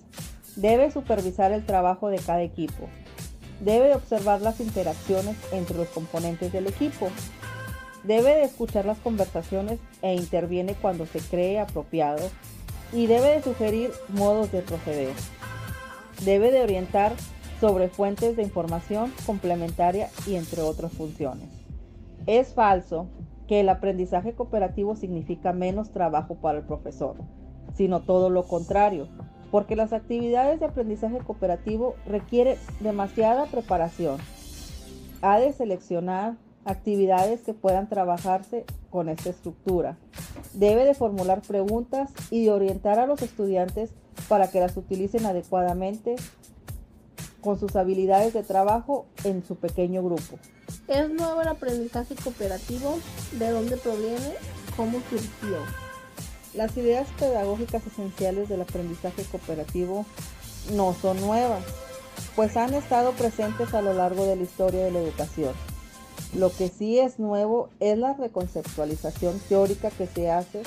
Debe 0.58 0.92
supervisar 0.92 1.54
el 1.54 1.66
trabajo 1.66 2.10
de 2.10 2.18
cada 2.18 2.42
equipo, 2.42 2.90
Debe 3.62 3.94
observar 3.94 4.42
las 4.42 4.60
interacciones 4.60 5.38
entre 5.52 5.78
los 5.78 5.88
componentes 5.90 6.52
del 6.52 6.66
equipo. 6.66 7.10
Debe 8.04 8.34
de 8.34 8.44
escuchar 8.44 8.86
las 8.86 8.98
conversaciones 8.98 9.80
e 10.02 10.16
interviene 10.16 10.74
cuando 10.74 11.06
se 11.06 11.20
cree 11.20 11.60
apropiado. 11.60 12.28
Y 12.92 13.06
debe 13.06 13.36
de 13.36 13.44
sugerir 13.44 13.92
modos 14.10 14.52
de 14.52 14.64
proceder. 14.64 15.14
Debe 16.26 16.52
de 16.52 16.62
orientar 16.62 17.14
sobre 17.60 17.88
fuentes 17.88 18.36
de 18.36 18.42
información 18.42 19.14
complementaria 19.28 20.10
y 20.26 20.36
entre 20.36 20.64
otras 20.64 20.92
funciones. 20.92 21.48
Es 22.26 22.56
falso 22.56 23.08
que 23.48 23.60
el 23.60 23.70
aprendizaje 23.70 24.34
cooperativo 24.34 24.96
significa 24.96 25.54
menos 25.54 25.92
trabajo 25.92 26.36
para 26.36 26.58
el 26.58 26.66
profesor, 26.66 27.18
sino 27.76 28.02
todo 28.02 28.32
lo 28.32 28.48
contrario 28.48 29.08
porque 29.52 29.76
las 29.76 29.94
actividades 29.94 30.60
de 30.60 30.66
aprendizaje 30.66 31.20
cooperativo 31.20 31.96
requieren 32.08 32.58
demasiada 32.80 33.46
preparación. 33.46 34.18
Ha 35.22 35.40
de 35.40 35.54
seleccionar 35.54 36.36
actividades 36.66 37.42
que 37.42 37.54
puedan 37.54 37.90
trabajarse 37.90 38.66
con 38.90 39.10
esta 39.10 39.30
estructura. 39.30 39.98
Debe 40.54 40.86
de 40.86 40.94
formular 40.94 41.42
preguntas 41.42 42.12
y 42.30 42.46
de 42.46 42.52
orientar 42.52 43.00
a 43.00 43.08
los 43.08 43.22
estudiantes 43.22 43.92
para 44.28 44.50
que 44.50 44.60
las 44.60 44.78
utilicen 44.78 45.26
adecuadamente 45.26 46.16
con 47.42 47.60
sus 47.60 47.76
habilidades 47.76 48.34
de 48.34 48.44
trabajo 48.44 49.06
en 49.24 49.44
su 49.44 49.56
pequeño 49.56 50.04
grupo. 50.04 50.38
¿Es 50.88 51.10
nuevo 51.10 51.42
el 51.42 51.48
aprendizaje 51.48 52.16
cooperativo? 52.16 53.00
¿De 53.38 53.50
dónde 53.50 53.78
proviene? 53.78 54.34
¿Cómo 54.78 55.00
surgió? 55.10 55.91
Las 56.54 56.76
ideas 56.76 57.08
pedagógicas 57.18 57.86
esenciales 57.88 58.50
del 58.50 58.62
aprendizaje 58.62 59.24
cooperativo 59.24 60.06
no 60.74 60.94
son 60.94 61.22
nuevas, 61.22 61.64
pues 62.36 62.58
han 62.58 62.74
estado 62.74 63.14
presentes 63.14 63.74
a 63.74 63.82
lo 63.82 63.94
largo 63.94 64.26
de 64.26 64.36
la 64.36 64.44
historia 64.44 64.84
de 64.84 64.92
la 64.92 65.00
educación. 65.00 65.54
Lo 66.36 66.52
que 66.52 66.68
sí 66.68 67.00
es 67.00 67.20
nuevo 67.20 67.70
es 67.80 67.98
la 67.98 68.14
reconceptualización 68.14 69.40
teórica 69.48 69.92
que 69.92 70.08
se 70.08 70.30
hace 70.30 70.62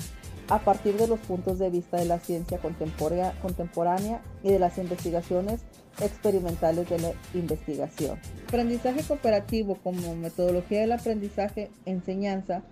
a 0.49 0.59
partir 0.59 0.97
de 0.97 1.07
los 1.07 1.21
puntos 1.21 1.59
de 1.59 1.71
vista 1.71 1.99
de 1.99 2.05
la 2.07 2.19
ciencia 2.19 2.59
contemporánea 2.59 4.23
y 4.43 4.53
de 4.53 4.59
las 4.59 4.79
investigaciones 4.79 5.61
experimentales 6.00 6.88
de 6.88 6.99
la 6.99 7.12
investigación. 7.35 8.19
Aprendizaje 8.49 9.03
cooperativo 9.03 9.79
como 9.83 10.14
metodología 10.17 10.81
del 10.81 10.93
aprendizaje 10.93 11.71
enseñanza 11.87 12.62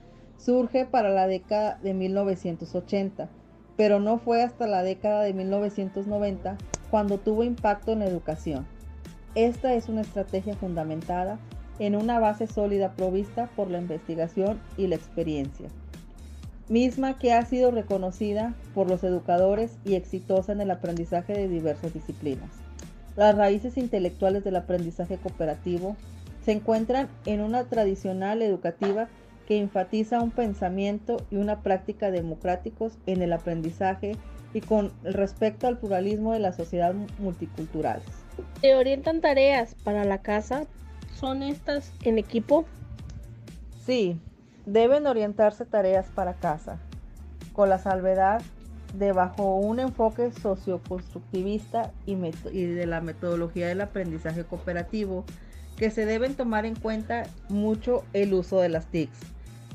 surge 0.44 0.84
para 0.86 1.10
la 1.10 1.26
década 1.26 1.78
de 1.82 1.94
1980, 1.94 3.28
pero 3.76 4.00
no 4.00 4.18
fue 4.18 4.42
hasta 4.42 4.66
la 4.66 4.82
década 4.82 5.22
de 5.22 5.32
1990 5.34 6.58
cuando 6.90 7.18
tuvo 7.18 7.44
impacto 7.44 7.92
en 7.92 8.02
educación. 8.02 8.66
Esta 9.34 9.74
es 9.74 9.88
una 9.88 10.02
estrategia 10.02 10.56
fundamentada 10.56 11.38
en 11.78 11.96
una 11.96 12.18
base 12.18 12.46
sólida 12.46 12.92
provista 12.92 13.48
por 13.56 13.70
la 13.70 13.78
investigación 13.78 14.60
y 14.76 14.88
la 14.88 14.96
experiencia, 14.96 15.68
misma 16.68 17.18
que 17.18 17.32
ha 17.32 17.44
sido 17.46 17.70
reconocida 17.70 18.54
por 18.74 18.88
los 18.88 19.04
educadores 19.04 19.78
y 19.84 19.94
exitosa 19.94 20.52
en 20.52 20.60
el 20.60 20.70
aprendizaje 20.70 21.32
de 21.32 21.48
diversas 21.48 21.94
disciplinas. 21.94 22.50
Las 23.16 23.36
raíces 23.36 23.76
intelectuales 23.76 24.44
del 24.44 24.56
aprendizaje 24.56 25.18
cooperativo 25.18 25.96
se 26.44 26.52
encuentran 26.52 27.08
en 27.26 27.40
una 27.40 27.64
tradicional 27.64 28.42
educativa 28.42 29.08
que 29.52 29.58
enfatiza 29.58 30.22
un 30.22 30.30
pensamiento 30.30 31.18
y 31.30 31.36
una 31.36 31.60
práctica 31.60 32.10
democráticos 32.10 32.96
en 33.04 33.20
el 33.20 33.34
aprendizaje 33.34 34.16
y 34.54 34.62
con 34.62 34.92
respecto 35.02 35.66
al 35.66 35.76
pluralismo 35.76 36.32
de 36.32 36.38
la 36.38 36.54
sociedad 36.54 36.94
multicultural. 37.18 38.00
¿Se 38.62 38.74
orientan 38.74 39.20
tareas 39.20 39.74
para 39.84 40.04
la 40.04 40.22
casa? 40.22 40.64
¿Son 41.14 41.42
estas 41.42 41.92
en 42.02 42.16
equipo? 42.16 42.64
Sí, 43.84 44.18
deben 44.64 45.06
orientarse 45.06 45.66
tareas 45.66 46.06
para 46.06 46.32
casa, 46.32 46.78
con 47.52 47.68
la 47.68 47.76
salvedad 47.76 48.40
de 48.94 49.12
bajo 49.12 49.56
un 49.56 49.80
enfoque 49.80 50.32
socioconstructivista 50.32 51.92
y, 52.06 52.16
y 52.52 52.64
de 52.64 52.86
la 52.86 53.02
metodología 53.02 53.68
del 53.68 53.82
aprendizaje 53.82 54.44
cooperativo, 54.44 55.26
que 55.76 55.90
se 55.90 56.06
deben 56.06 56.36
tomar 56.36 56.64
en 56.64 56.74
cuenta 56.74 57.24
mucho 57.50 58.04
el 58.14 58.32
uso 58.32 58.58
de 58.58 58.70
las 58.70 58.86
TICs. 58.86 59.32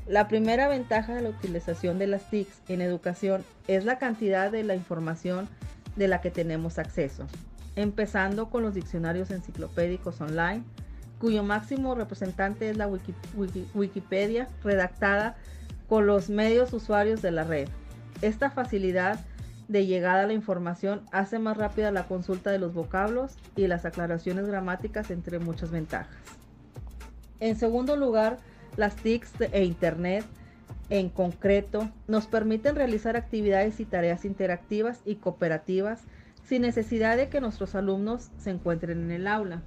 La 0.07 0.29
primera 0.29 0.69
ventaja 0.69 1.13
de 1.13 1.21
la 1.21 1.29
utilización 1.29 1.99
de 1.99 2.07
las 2.07 2.29
TICs 2.29 2.61
en 2.69 2.79
educación 2.79 3.43
es 3.67 3.83
la 3.83 3.97
cantidad 3.97 4.49
de 4.49 4.63
la 4.63 4.73
información 4.73 5.49
de 5.97 6.07
la 6.07 6.21
que 6.21 6.31
tenemos 6.31 6.79
acceso, 6.79 7.27
empezando 7.75 8.49
con 8.49 8.63
los 8.63 8.73
diccionarios 8.73 9.31
enciclopédicos 9.31 10.21
online, 10.21 10.63
cuyo 11.19 11.43
máximo 11.43 11.93
representante 11.93 12.69
es 12.69 12.77
la 12.77 12.89
Wikipedia, 13.73 14.47
redactada 14.63 15.35
con 15.89 16.07
los 16.07 16.29
medios 16.29 16.71
usuarios 16.71 17.21
de 17.21 17.31
la 17.31 17.43
red. 17.43 17.67
Esta 18.21 18.49
facilidad 18.49 19.19
de 19.67 19.85
llegada 19.85 20.23
a 20.23 20.27
la 20.27 20.33
información 20.33 21.01
hace 21.11 21.37
más 21.37 21.57
rápida 21.57 21.91
la 21.91 22.07
consulta 22.07 22.49
de 22.49 22.59
los 22.59 22.73
vocablos 22.73 23.35
y 23.57 23.67
las 23.67 23.83
aclaraciones 23.83 24.47
gramáticas 24.47 25.11
entre 25.11 25.39
muchas 25.39 25.69
ventajas. 25.69 26.15
En 27.41 27.57
segundo 27.57 27.97
lugar, 27.97 28.37
las 28.77 28.95
TICs 28.95 29.33
e 29.51 29.63
Internet 29.65 30.23
en 30.89 31.09
concreto 31.09 31.89
nos 32.07 32.27
permiten 32.27 32.75
realizar 32.75 33.17
actividades 33.17 33.79
y 33.79 33.85
tareas 33.85 34.23
interactivas 34.23 35.01
y 35.05 35.15
cooperativas 35.15 36.03
sin 36.45 36.61
necesidad 36.61 37.17
de 37.17 37.27
que 37.27 37.41
nuestros 37.41 37.75
alumnos 37.75 38.29
se 38.37 38.51
encuentren 38.51 39.03
en 39.03 39.11
el 39.11 39.27
aula. 39.27 39.63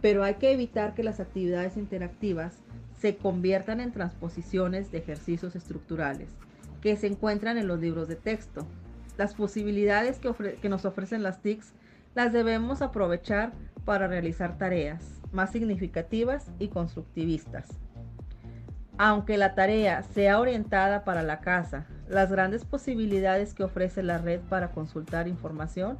Pero 0.00 0.24
hay 0.24 0.34
que 0.34 0.52
evitar 0.52 0.94
que 0.94 1.04
las 1.04 1.20
actividades 1.20 1.76
interactivas 1.76 2.56
se 2.98 3.16
conviertan 3.16 3.80
en 3.80 3.92
transposiciones 3.92 4.90
de 4.90 4.98
ejercicios 4.98 5.54
estructurales 5.54 6.30
que 6.80 6.96
se 6.96 7.06
encuentran 7.06 7.58
en 7.58 7.68
los 7.68 7.80
libros 7.80 8.08
de 8.08 8.16
texto. 8.16 8.66
Las 9.16 9.34
posibilidades 9.34 10.18
que, 10.18 10.68
nos 10.68 10.84
ofrecen 10.84 11.22
las 11.22 11.42
TICs 11.42 11.72
las 12.14 12.32
debemos 12.32 12.82
aprovechar 12.82 13.52
para 13.84 14.08
realizar 14.08 14.58
tareas 14.58 15.20
más 15.32 15.52
significativas 15.52 16.50
y 16.58 16.68
constructivistas. 16.68 17.68
Aunque 19.00 19.38
la 19.38 19.54
tarea 19.54 20.02
sea 20.02 20.40
orientada 20.40 21.04
para 21.04 21.22
la 21.22 21.38
casa, 21.38 21.86
las 22.08 22.32
grandes 22.32 22.64
posibilidades 22.64 23.54
que 23.54 23.62
ofrece 23.62 24.02
la 24.02 24.18
red 24.18 24.40
para 24.40 24.72
consultar 24.72 25.28
información 25.28 25.98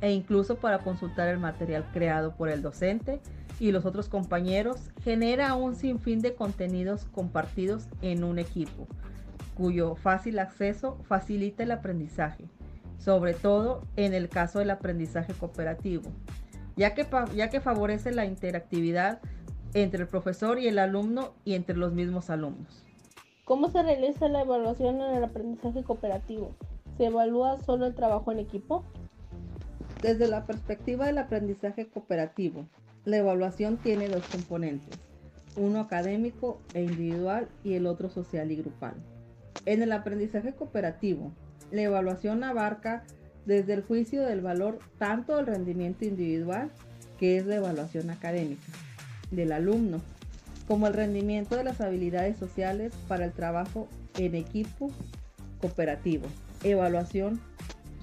e 0.00 0.12
incluso 0.12 0.56
para 0.56 0.78
consultar 0.78 1.28
el 1.28 1.38
material 1.38 1.84
creado 1.92 2.34
por 2.34 2.48
el 2.48 2.62
docente 2.62 3.20
y 3.60 3.70
los 3.70 3.84
otros 3.84 4.08
compañeros 4.08 4.90
genera 5.02 5.54
un 5.54 5.76
sinfín 5.76 6.20
de 6.20 6.34
contenidos 6.34 7.04
compartidos 7.12 7.86
en 8.00 8.24
un 8.24 8.38
equipo, 8.38 8.86
cuyo 9.54 9.94
fácil 9.94 10.38
acceso 10.38 10.98
facilita 11.04 11.64
el 11.64 11.72
aprendizaje, 11.72 12.48
sobre 12.98 13.34
todo 13.34 13.82
en 13.96 14.14
el 14.14 14.30
caso 14.30 14.60
del 14.60 14.70
aprendizaje 14.70 15.34
cooperativo, 15.34 16.10
ya 16.76 16.94
que, 16.94 17.06
ya 17.34 17.50
que 17.50 17.60
favorece 17.60 18.10
la 18.12 18.24
interactividad 18.24 19.20
entre 19.74 20.02
el 20.02 20.08
profesor 20.08 20.58
y 20.58 20.68
el 20.68 20.78
alumno 20.78 21.32
y 21.44 21.54
entre 21.54 21.76
los 21.76 21.92
mismos 21.92 22.30
alumnos. 22.30 22.84
¿Cómo 23.44 23.70
se 23.70 23.82
realiza 23.82 24.28
la 24.28 24.42
evaluación 24.42 25.00
en 25.00 25.16
el 25.16 25.24
aprendizaje 25.24 25.82
cooperativo? 25.82 26.54
¿Se 26.96 27.06
evalúa 27.06 27.58
solo 27.64 27.86
el 27.86 27.94
trabajo 27.94 28.30
en 28.32 28.40
equipo? 28.40 28.84
Desde 30.02 30.28
la 30.28 30.44
perspectiva 30.46 31.06
del 31.06 31.18
aprendizaje 31.18 31.86
cooperativo, 31.86 32.66
la 33.04 33.16
evaluación 33.16 33.78
tiene 33.78 34.08
dos 34.08 34.26
componentes, 34.26 34.98
uno 35.56 35.80
académico 35.80 36.60
e 36.74 36.82
individual 36.82 37.48
y 37.64 37.74
el 37.74 37.86
otro 37.86 38.10
social 38.10 38.52
y 38.52 38.56
grupal. 38.56 38.94
En 39.64 39.82
el 39.82 39.92
aprendizaje 39.92 40.52
cooperativo, 40.52 41.32
la 41.70 41.82
evaluación 41.82 42.44
abarca 42.44 43.04
desde 43.46 43.72
el 43.72 43.82
juicio 43.82 44.22
del 44.22 44.40
valor 44.40 44.78
tanto 44.98 45.36
del 45.36 45.46
rendimiento 45.46 46.04
individual, 46.04 46.70
que 47.18 47.38
es 47.38 47.46
la 47.46 47.56
evaluación 47.56 48.10
académica, 48.10 48.72
del 49.30 49.52
alumno, 49.52 50.00
como 50.66 50.86
el 50.86 50.94
rendimiento 50.94 51.56
de 51.56 51.64
las 51.64 51.80
habilidades 51.80 52.36
sociales 52.38 52.92
para 53.08 53.24
el 53.24 53.32
trabajo 53.32 53.88
en 54.16 54.34
equipo 54.34 54.90
cooperativo, 55.60 56.26
evaluación 56.62 57.40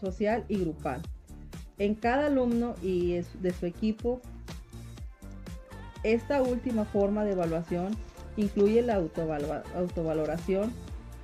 social 0.02 0.44
y 0.48 0.60
grupal. 0.60 1.02
En 1.78 1.96
cada 1.96 2.28
alumno 2.28 2.76
y 2.82 3.22
de 3.42 3.54
su 3.54 3.66
equipo, 3.66 4.22
esta 6.04 6.42
última 6.42 6.86
forma 6.86 7.26
de 7.26 7.32
evaluación 7.32 7.96
incluye 8.38 8.82
la 8.82 8.96
autovaloración 8.96 10.72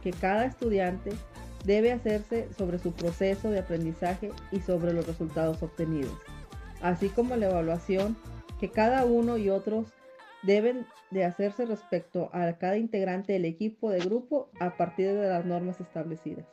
que 0.03 0.11
cada 0.11 0.45
estudiante 0.45 1.11
debe 1.65 1.91
hacerse 1.91 2.47
sobre 2.57 2.79
su 2.79 2.91
proceso 2.91 3.49
de 3.49 3.59
aprendizaje 3.59 4.31
y 4.51 4.59
sobre 4.59 4.93
los 4.93 5.05
resultados 5.05 5.61
obtenidos, 5.61 6.13
así 6.81 7.09
como 7.09 7.35
la 7.35 7.49
evaluación 7.49 8.17
que 8.61 8.69
cada 8.69 9.05
uno 9.05 9.37
y 9.37 9.49
otros 9.49 9.87
deben 10.43 10.85
de 11.09 11.25
hacerse 11.25 11.65
respecto 11.65 12.29
a 12.31 12.53
cada 12.53 12.77
integrante 12.77 13.33
del 13.33 13.45
equipo 13.45 13.89
de 13.89 13.97
grupo 13.97 14.49
a 14.59 14.77
partir 14.77 15.07
de 15.07 15.27
las 15.27 15.45
normas 15.45 15.81
establecidas. 15.81 16.45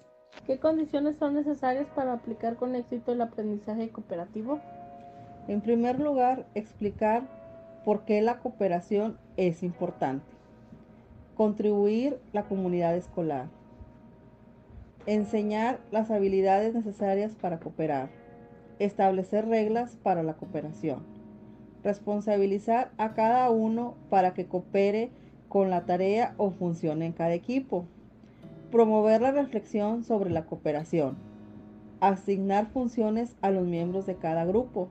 ¿Qué 0.47 0.59
condiciones 0.59 1.19
son 1.19 1.35
necesarias 1.35 1.87
para 1.95 2.15
aplicar 2.15 2.57
con 2.57 2.75
éxito 2.75 3.13
el 3.13 3.21
aprendizaje 3.21 3.91
cooperativo? 3.91 4.59
En 5.49 5.61
primer 5.61 6.01
lugar, 6.01 6.47
explicar 6.55 7.25
por 7.85 8.07
qué 8.07 8.23
la 8.23 8.39
cooperación 8.39 9.19
es 9.37 9.63
importante. 9.63 10.25
Contribuir 11.37 12.19
la 12.33 12.45
comunidad 12.45 12.97
escolar. 12.97 13.49
Enseñar 15.05 15.79
las 15.91 16.11
habilidades 16.11 16.75
necesarias 16.75 17.33
para 17.35 17.61
cooperar. 17.61 18.09
Establecer 18.79 19.47
reglas 19.47 19.97
para 19.97 20.23
la 20.23 20.35
cooperación 20.35 21.18
responsabilizar 21.89 22.91
a 22.99 23.15
cada 23.15 23.49
uno 23.49 23.95
para 24.11 24.35
que 24.35 24.47
coopere 24.47 25.11
con 25.49 25.71
la 25.71 25.87
tarea 25.87 26.35
o 26.37 26.51
función 26.51 27.01
en 27.01 27.13
cada 27.13 27.33
equipo, 27.33 27.87
promover 28.71 29.23
la 29.23 29.33
reflexión 29.33 30.05
sobre 30.05 30.29
la 30.29 30.45
cooperación, 30.45 31.17
asignar 32.01 32.67
funciones 32.67 33.37
a 33.41 33.51
los 33.51 33.67
miembros 33.67 34.05
de 34.05 34.17
cada 34.17 34.45
grupo, 34.45 34.89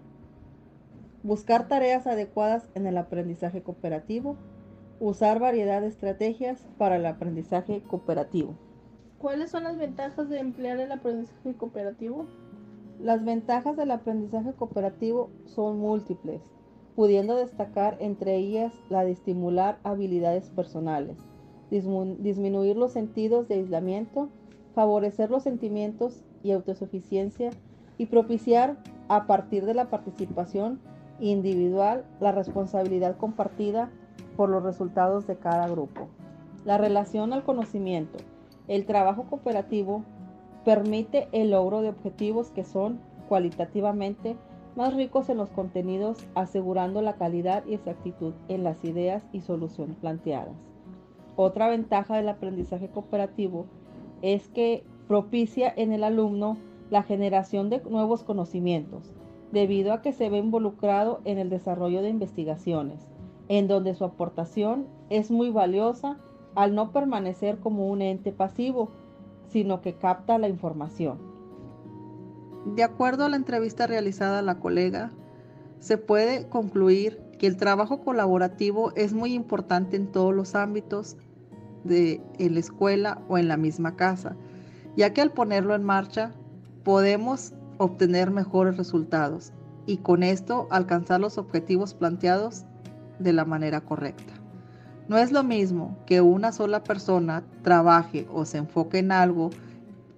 buscar 1.22 1.68
tareas 1.68 2.08
adecuadas 2.08 2.68
en 2.74 2.88
el 2.88 2.98
aprendizaje 2.98 3.62
cooperativo, 3.62 4.36
usar 5.00 5.40
variedad 5.40 5.82
de 5.82 5.88
estrategias 5.88 6.66
para 6.80 6.96
el 6.96 7.06
aprendizaje 7.06 7.84
cooperativo. 7.84 8.56
¿Cuáles 9.20 9.52
son 9.52 9.66
las 9.66 9.78
ventajas 9.78 10.30
de 10.30 10.40
emplear 10.40 10.80
el 10.80 10.92
aprendizaje 10.92 11.54
cooperativo? 11.54 12.26
Las 13.00 13.24
ventajas 13.24 13.78
del 13.78 13.92
aprendizaje 13.92 14.54
cooperativo 14.54 15.30
son 15.46 15.78
múltiples 15.78 16.42
pudiendo 16.98 17.36
destacar 17.36 17.96
entre 18.00 18.38
ellas 18.38 18.74
la 18.90 19.06
de 19.06 19.12
estimular 19.12 19.78
habilidades 19.84 20.50
personales, 20.50 21.16
disminuir 21.70 22.76
los 22.76 22.92
sentidos 22.92 23.48
de 23.48 23.54
aislamiento, 23.54 24.30
favorecer 24.74 25.30
los 25.30 25.44
sentimientos 25.44 26.24
y 26.42 26.54
autosuficiencia 26.54 27.52
y 28.00 28.08
propiciar 28.08 28.78
a 29.10 29.28
partir 29.28 29.66
de 29.66 29.76
la 29.76 29.92
participación 29.92 30.80
individual 31.20 32.04
la 32.20 32.32
responsabilidad 32.32 33.16
compartida 33.16 33.92
por 34.36 34.50
los 34.50 34.64
resultados 34.64 35.28
de 35.28 35.36
cada 35.36 35.68
grupo. 35.68 36.08
La 36.66 36.80
relación 36.80 37.32
al 37.32 37.44
conocimiento. 37.44 38.18
El 38.68 38.88
trabajo 38.88 39.26
cooperativo 39.30 40.04
permite 40.66 41.28
el 41.32 41.52
logro 41.52 41.84
de 41.84 41.90
objetivos 41.90 42.50
que 42.50 42.64
son 42.64 43.00
cualitativamente 43.30 44.36
más 44.78 44.94
ricos 44.94 45.28
en 45.30 45.38
los 45.38 45.50
contenidos, 45.50 46.20
asegurando 46.36 47.02
la 47.02 47.16
calidad 47.16 47.66
y 47.66 47.74
exactitud 47.74 48.36
en 48.48 48.64
las 48.64 48.84
ideas 48.86 49.24
y 49.34 49.42
soluciones 49.42 49.98
planteadas. 49.98 50.56
Otra 51.36 51.68
ventaja 51.68 52.16
del 52.16 52.30
aprendizaje 52.30 52.88
cooperativo 52.88 53.66
es 54.22 54.48
que 54.50 54.84
propicia 55.08 55.74
en 55.76 55.94
el 55.94 56.04
alumno 56.04 56.58
la 56.92 57.02
generación 57.02 57.72
de 57.72 57.82
nuevos 57.90 58.24
conocimientos, 58.24 59.12
debido 59.52 59.94
a 59.94 60.04
que 60.04 60.14
se 60.14 60.30
ve 60.30 60.38
involucrado 60.38 61.22
en 61.26 61.40
el 61.40 61.50
desarrollo 61.50 62.04
de 62.04 62.10
investigaciones, 62.10 63.08
en 63.48 63.68
donde 63.68 63.96
su 63.96 64.06
aportación 64.06 64.86
es 65.10 65.32
muy 65.32 65.50
valiosa 65.50 66.20
al 66.54 66.76
no 66.76 66.92
permanecer 66.92 67.58
como 67.60 67.88
un 67.88 68.04
ente 68.04 68.32
pasivo, 68.32 68.90
sino 69.48 69.82
que 69.82 69.94
capta 69.94 70.38
la 70.38 70.50
información. 70.50 71.37
De 72.66 72.84
acuerdo 72.84 73.26
a 73.26 73.30
la 73.30 73.36
entrevista 73.36 73.88
realizada 73.88 74.40
a 74.40 74.44
la 74.44 74.60
colega, 74.60 75.12
se 75.80 75.98
puede 75.98 76.50
concluir 76.50 77.20
que 77.38 77.48
el 77.48 77.58
trabajo 77.58 78.02
colaborativo 78.02 78.92
es 78.96 79.14
muy 79.14 79.34
importante 79.34 79.96
en 79.96 80.08
todos 80.12 80.34
los 80.34 80.56
ámbitos 80.56 81.18
de 81.84 82.22
la 82.38 82.60
escuela 82.60 83.22
o 83.30 83.38
en 83.38 83.48
la 83.48 83.58
misma 83.58 83.96
casa, 83.96 84.36
ya 84.96 85.14
que 85.14 85.22
al 85.22 85.32
ponerlo 85.32 85.76
en 85.76 85.84
marcha 85.84 86.32
podemos 86.84 87.54
obtener 87.78 88.32
mejores 88.32 88.78
resultados 88.78 89.54
y 89.86 89.98
con 89.98 90.24
esto 90.24 90.68
alcanzar 90.70 91.22
los 91.22 91.38
objetivos 91.38 91.94
planteados 91.94 92.66
de 93.20 93.34
la 93.34 93.46
manera 93.46 93.82
correcta. 93.82 94.34
No 95.08 95.18
es 95.18 95.32
lo 95.32 95.44
mismo 95.44 95.98
que 96.06 96.20
una 96.22 96.52
sola 96.52 96.84
persona 96.84 97.44
trabaje 97.62 98.28
o 98.32 98.44
se 98.46 98.58
enfoque 98.58 99.00
en 99.00 99.12
algo 99.12 99.52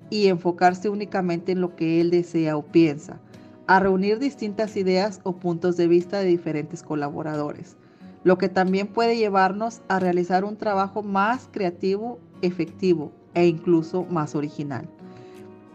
y 0.09 0.27
enfocarse 0.27 0.89
únicamente 0.89 1.51
en 1.51 1.61
lo 1.61 1.75
que 1.75 2.01
él 2.01 2.11
desea 2.11 2.57
o 2.57 2.63
piensa, 2.63 3.19
a 3.67 3.79
reunir 3.79 4.19
distintas 4.19 4.75
ideas 4.77 5.21
o 5.23 5.33
puntos 5.33 5.77
de 5.77 5.87
vista 5.87 6.19
de 6.19 6.25
diferentes 6.25 6.81
colaboradores, 6.81 7.77
lo 8.23 8.37
que 8.37 8.49
también 8.49 8.87
puede 8.87 9.17
llevarnos 9.17 9.81
a 9.87 9.99
realizar 9.99 10.43
un 10.43 10.57
trabajo 10.57 11.03
más 11.03 11.47
creativo, 11.51 12.19
efectivo 12.41 13.11
e 13.33 13.45
incluso 13.45 14.05
más 14.05 14.35
original. 14.35 14.89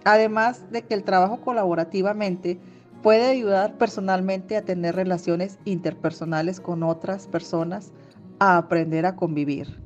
Además 0.05 0.71
de 0.71 0.83
que 0.83 0.95
el 0.95 1.05
trabajo 1.05 1.41
colaborativamente 1.41 2.59
puede 3.03 3.27
ayudar 3.27 3.79
personalmente 3.79 4.57
a 4.57 4.65
tener 4.65 4.97
relaciones 4.97 5.59
interpersonales 5.65 6.61
con 6.61 6.83
otras 6.83 7.27
personas, 7.27 7.93
a 8.39 8.57
aprender 8.57 9.07
a 9.07 9.15
convivir. 9.15 9.81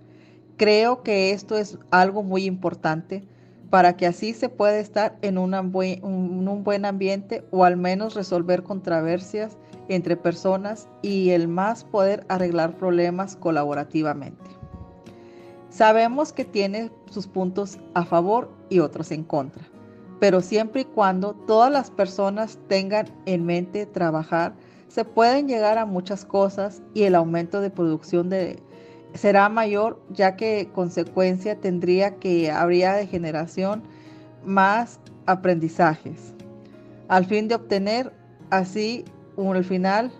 Creo 0.56 1.02
que 1.02 1.32
esto 1.32 1.56
es 1.56 1.78
algo 1.90 2.22
muy 2.22 2.44
importante 2.44 3.28
para 3.70 3.96
que 3.96 4.06
así 4.06 4.32
se 4.32 4.48
pueda 4.48 4.78
estar 4.78 5.18
en 5.22 5.36
un 5.38 5.72
buen 6.64 6.84
ambiente 6.84 7.44
o 7.50 7.64
al 7.64 7.76
menos 7.76 8.14
resolver 8.14 8.62
controversias 8.62 9.58
entre 9.88 10.16
personas 10.16 10.88
y 11.02 11.30
el 11.30 11.48
más 11.48 11.84
poder 11.84 12.24
arreglar 12.28 12.76
problemas 12.76 13.36
colaborativamente. 13.36 14.50
Sabemos 15.70 16.32
que 16.32 16.44
tiene 16.44 16.90
sus 17.10 17.26
puntos 17.26 17.78
a 17.94 18.04
favor 18.04 18.50
y 18.70 18.80
otros 18.80 19.10
en 19.10 19.22
contra, 19.22 19.64
pero 20.18 20.40
siempre 20.40 20.82
y 20.82 20.84
cuando 20.84 21.34
todas 21.34 21.70
las 21.70 21.90
personas 21.90 22.58
tengan 22.68 23.06
en 23.26 23.44
mente 23.44 23.84
trabajar, 23.86 24.54
se 24.88 25.04
pueden 25.04 25.46
llegar 25.46 25.76
a 25.76 25.84
muchas 25.84 26.24
cosas 26.24 26.82
y 26.94 27.02
el 27.02 27.14
aumento 27.14 27.60
de 27.60 27.70
producción 27.70 28.30
de, 28.30 28.62
será 29.18 29.48
mayor, 29.48 30.00
ya 30.10 30.36
que 30.36 30.68
consecuencia 30.72 31.60
tendría 31.60 32.16
que 32.16 32.52
habría 32.52 32.92
de 32.92 33.06
generación 33.06 33.82
más 34.44 35.00
aprendizajes, 35.26 36.34
al 37.08 37.24
fin 37.24 37.48
de 37.48 37.56
obtener 37.56 38.12
así 38.50 39.04
al 39.36 39.64
final 39.64 40.12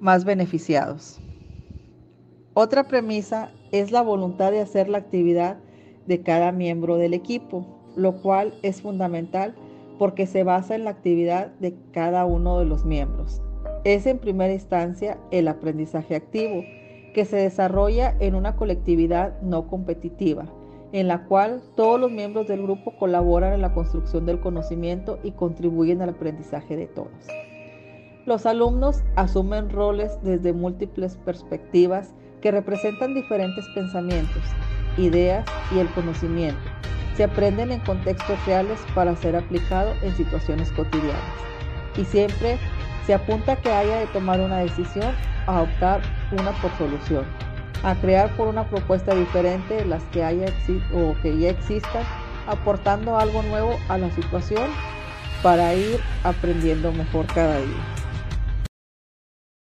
más 0.00 0.24
beneficiados. 0.24 1.20
Otra 2.54 2.88
premisa 2.88 3.52
es 3.70 3.92
la 3.92 4.02
voluntad 4.02 4.50
de 4.50 4.60
hacer 4.60 4.88
la 4.88 4.98
actividad 4.98 5.58
de 6.06 6.22
cada 6.22 6.50
miembro 6.50 6.96
del 6.96 7.14
equipo, 7.14 7.64
lo 7.96 8.20
cual 8.20 8.54
es 8.62 8.82
fundamental 8.82 9.54
porque 9.98 10.26
se 10.26 10.42
basa 10.42 10.74
en 10.74 10.84
la 10.84 10.90
actividad 10.90 11.52
de 11.60 11.76
cada 11.92 12.24
uno 12.24 12.58
de 12.58 12.64
los 12.64 12.84
miembros. 12.84 13.40
Es 13.84 14.06
en 14.06 14.18
primera 14.18 14.52
instancia 14.52 15.18
el 15.30 15.46
aprendizaje 15.46 16.16
activo, 16.16 16.64
que 17.12 17.24
se 17.24 17.36
desarrolla 17.36 18.14
en 18.20 18.34
una 18.34 18.56
colectividad 18.56 19.40
no 19.42 19.66
competitiva, 19.66 20.46
en 20.92 21.08
la 21.08 21.24
cual 21.26 21.62
todos 21.76 22.00
los 22.00 22.10
miembros 22.10 22.48
del 22.48 22.62
grupo 22.62 22.96
colaboran 22.98 23.52
en 23.52 23.62
la 23.62 23.72
construcción 23.72 24.26
del 24.26 24.40
conocimiento 24.40 25.18
y 25.22 25.32
contribuyen 25.32 26.02
al 26.02 26.10
aprendizaje 26.10 26.76
de 26.76 26.86
todos. 26.86 27.26
Los 28.26 28.46
alumnos 28.46 29.02
asumen 29.16 29.70
roles 29.70 30.18
desde 30.22 30.52
múltiples 30.52 31.16
perspectivas 31.24 32.14
que 32.40 32.50
representan 32.50 33.14
diferentes 33.14 33.66
pensamientos, 33.74 34.42
ideas 34.96 35.44
y 35.74 35.78
el 35.78 35.88
conocimiento. 35.88 36.60
Se 37.16 37.24
aprenden 37.24 37.70
en 37.72 37.80
contextos 37.80 38.44
reales 38.46 38.78
para 38.94 39.16
ser 39.16 39.36
aplicado 39.36 39.92
en 40.02 40.14
situaciones 40.14 40.70
cotidianas. 40.72 41.20
Y 41.96 42.04
siempre 42.04 42.56
se 43.06 43.14
apunta 43.14 43.56
que 43.56 43.72
haya 43.72 44.00
de 44.00 44.06
tomar 44.08 44.40
una 44.40 44.58
decisión 44.58 45.14
a 45.46 45.62
optar 45.62 46.00
una 46.32 46.52
por 46.60 46.70
solución, 46.76 47.24
a 47.82 47.94
crear 47.96 48.30
por 48.36 48.48
una 48.48 48.64
propuesta 48.68 49.14
diferente 49.14 49.74
de 49.74 49.84
las 49.86 50.02
que 50.04 50.22
haya 50.22 50.46
o 50.94 51.14
que 51.22 51.38
ya 51.38 51.50
existan, 51.50 52.02
aportando 52.46 53.18
algo 53.18 53.42
nuevo 53.42 53.78
a 53.88 53.98
la 53.98 54.10
situación 54.10 54.70
para 55.42 55.74
ir 55.74 56.00
aprendiendo 56.24 56.92
mejor 56.92 57.26
cada 57.26 57.58
día. 57.58 57.99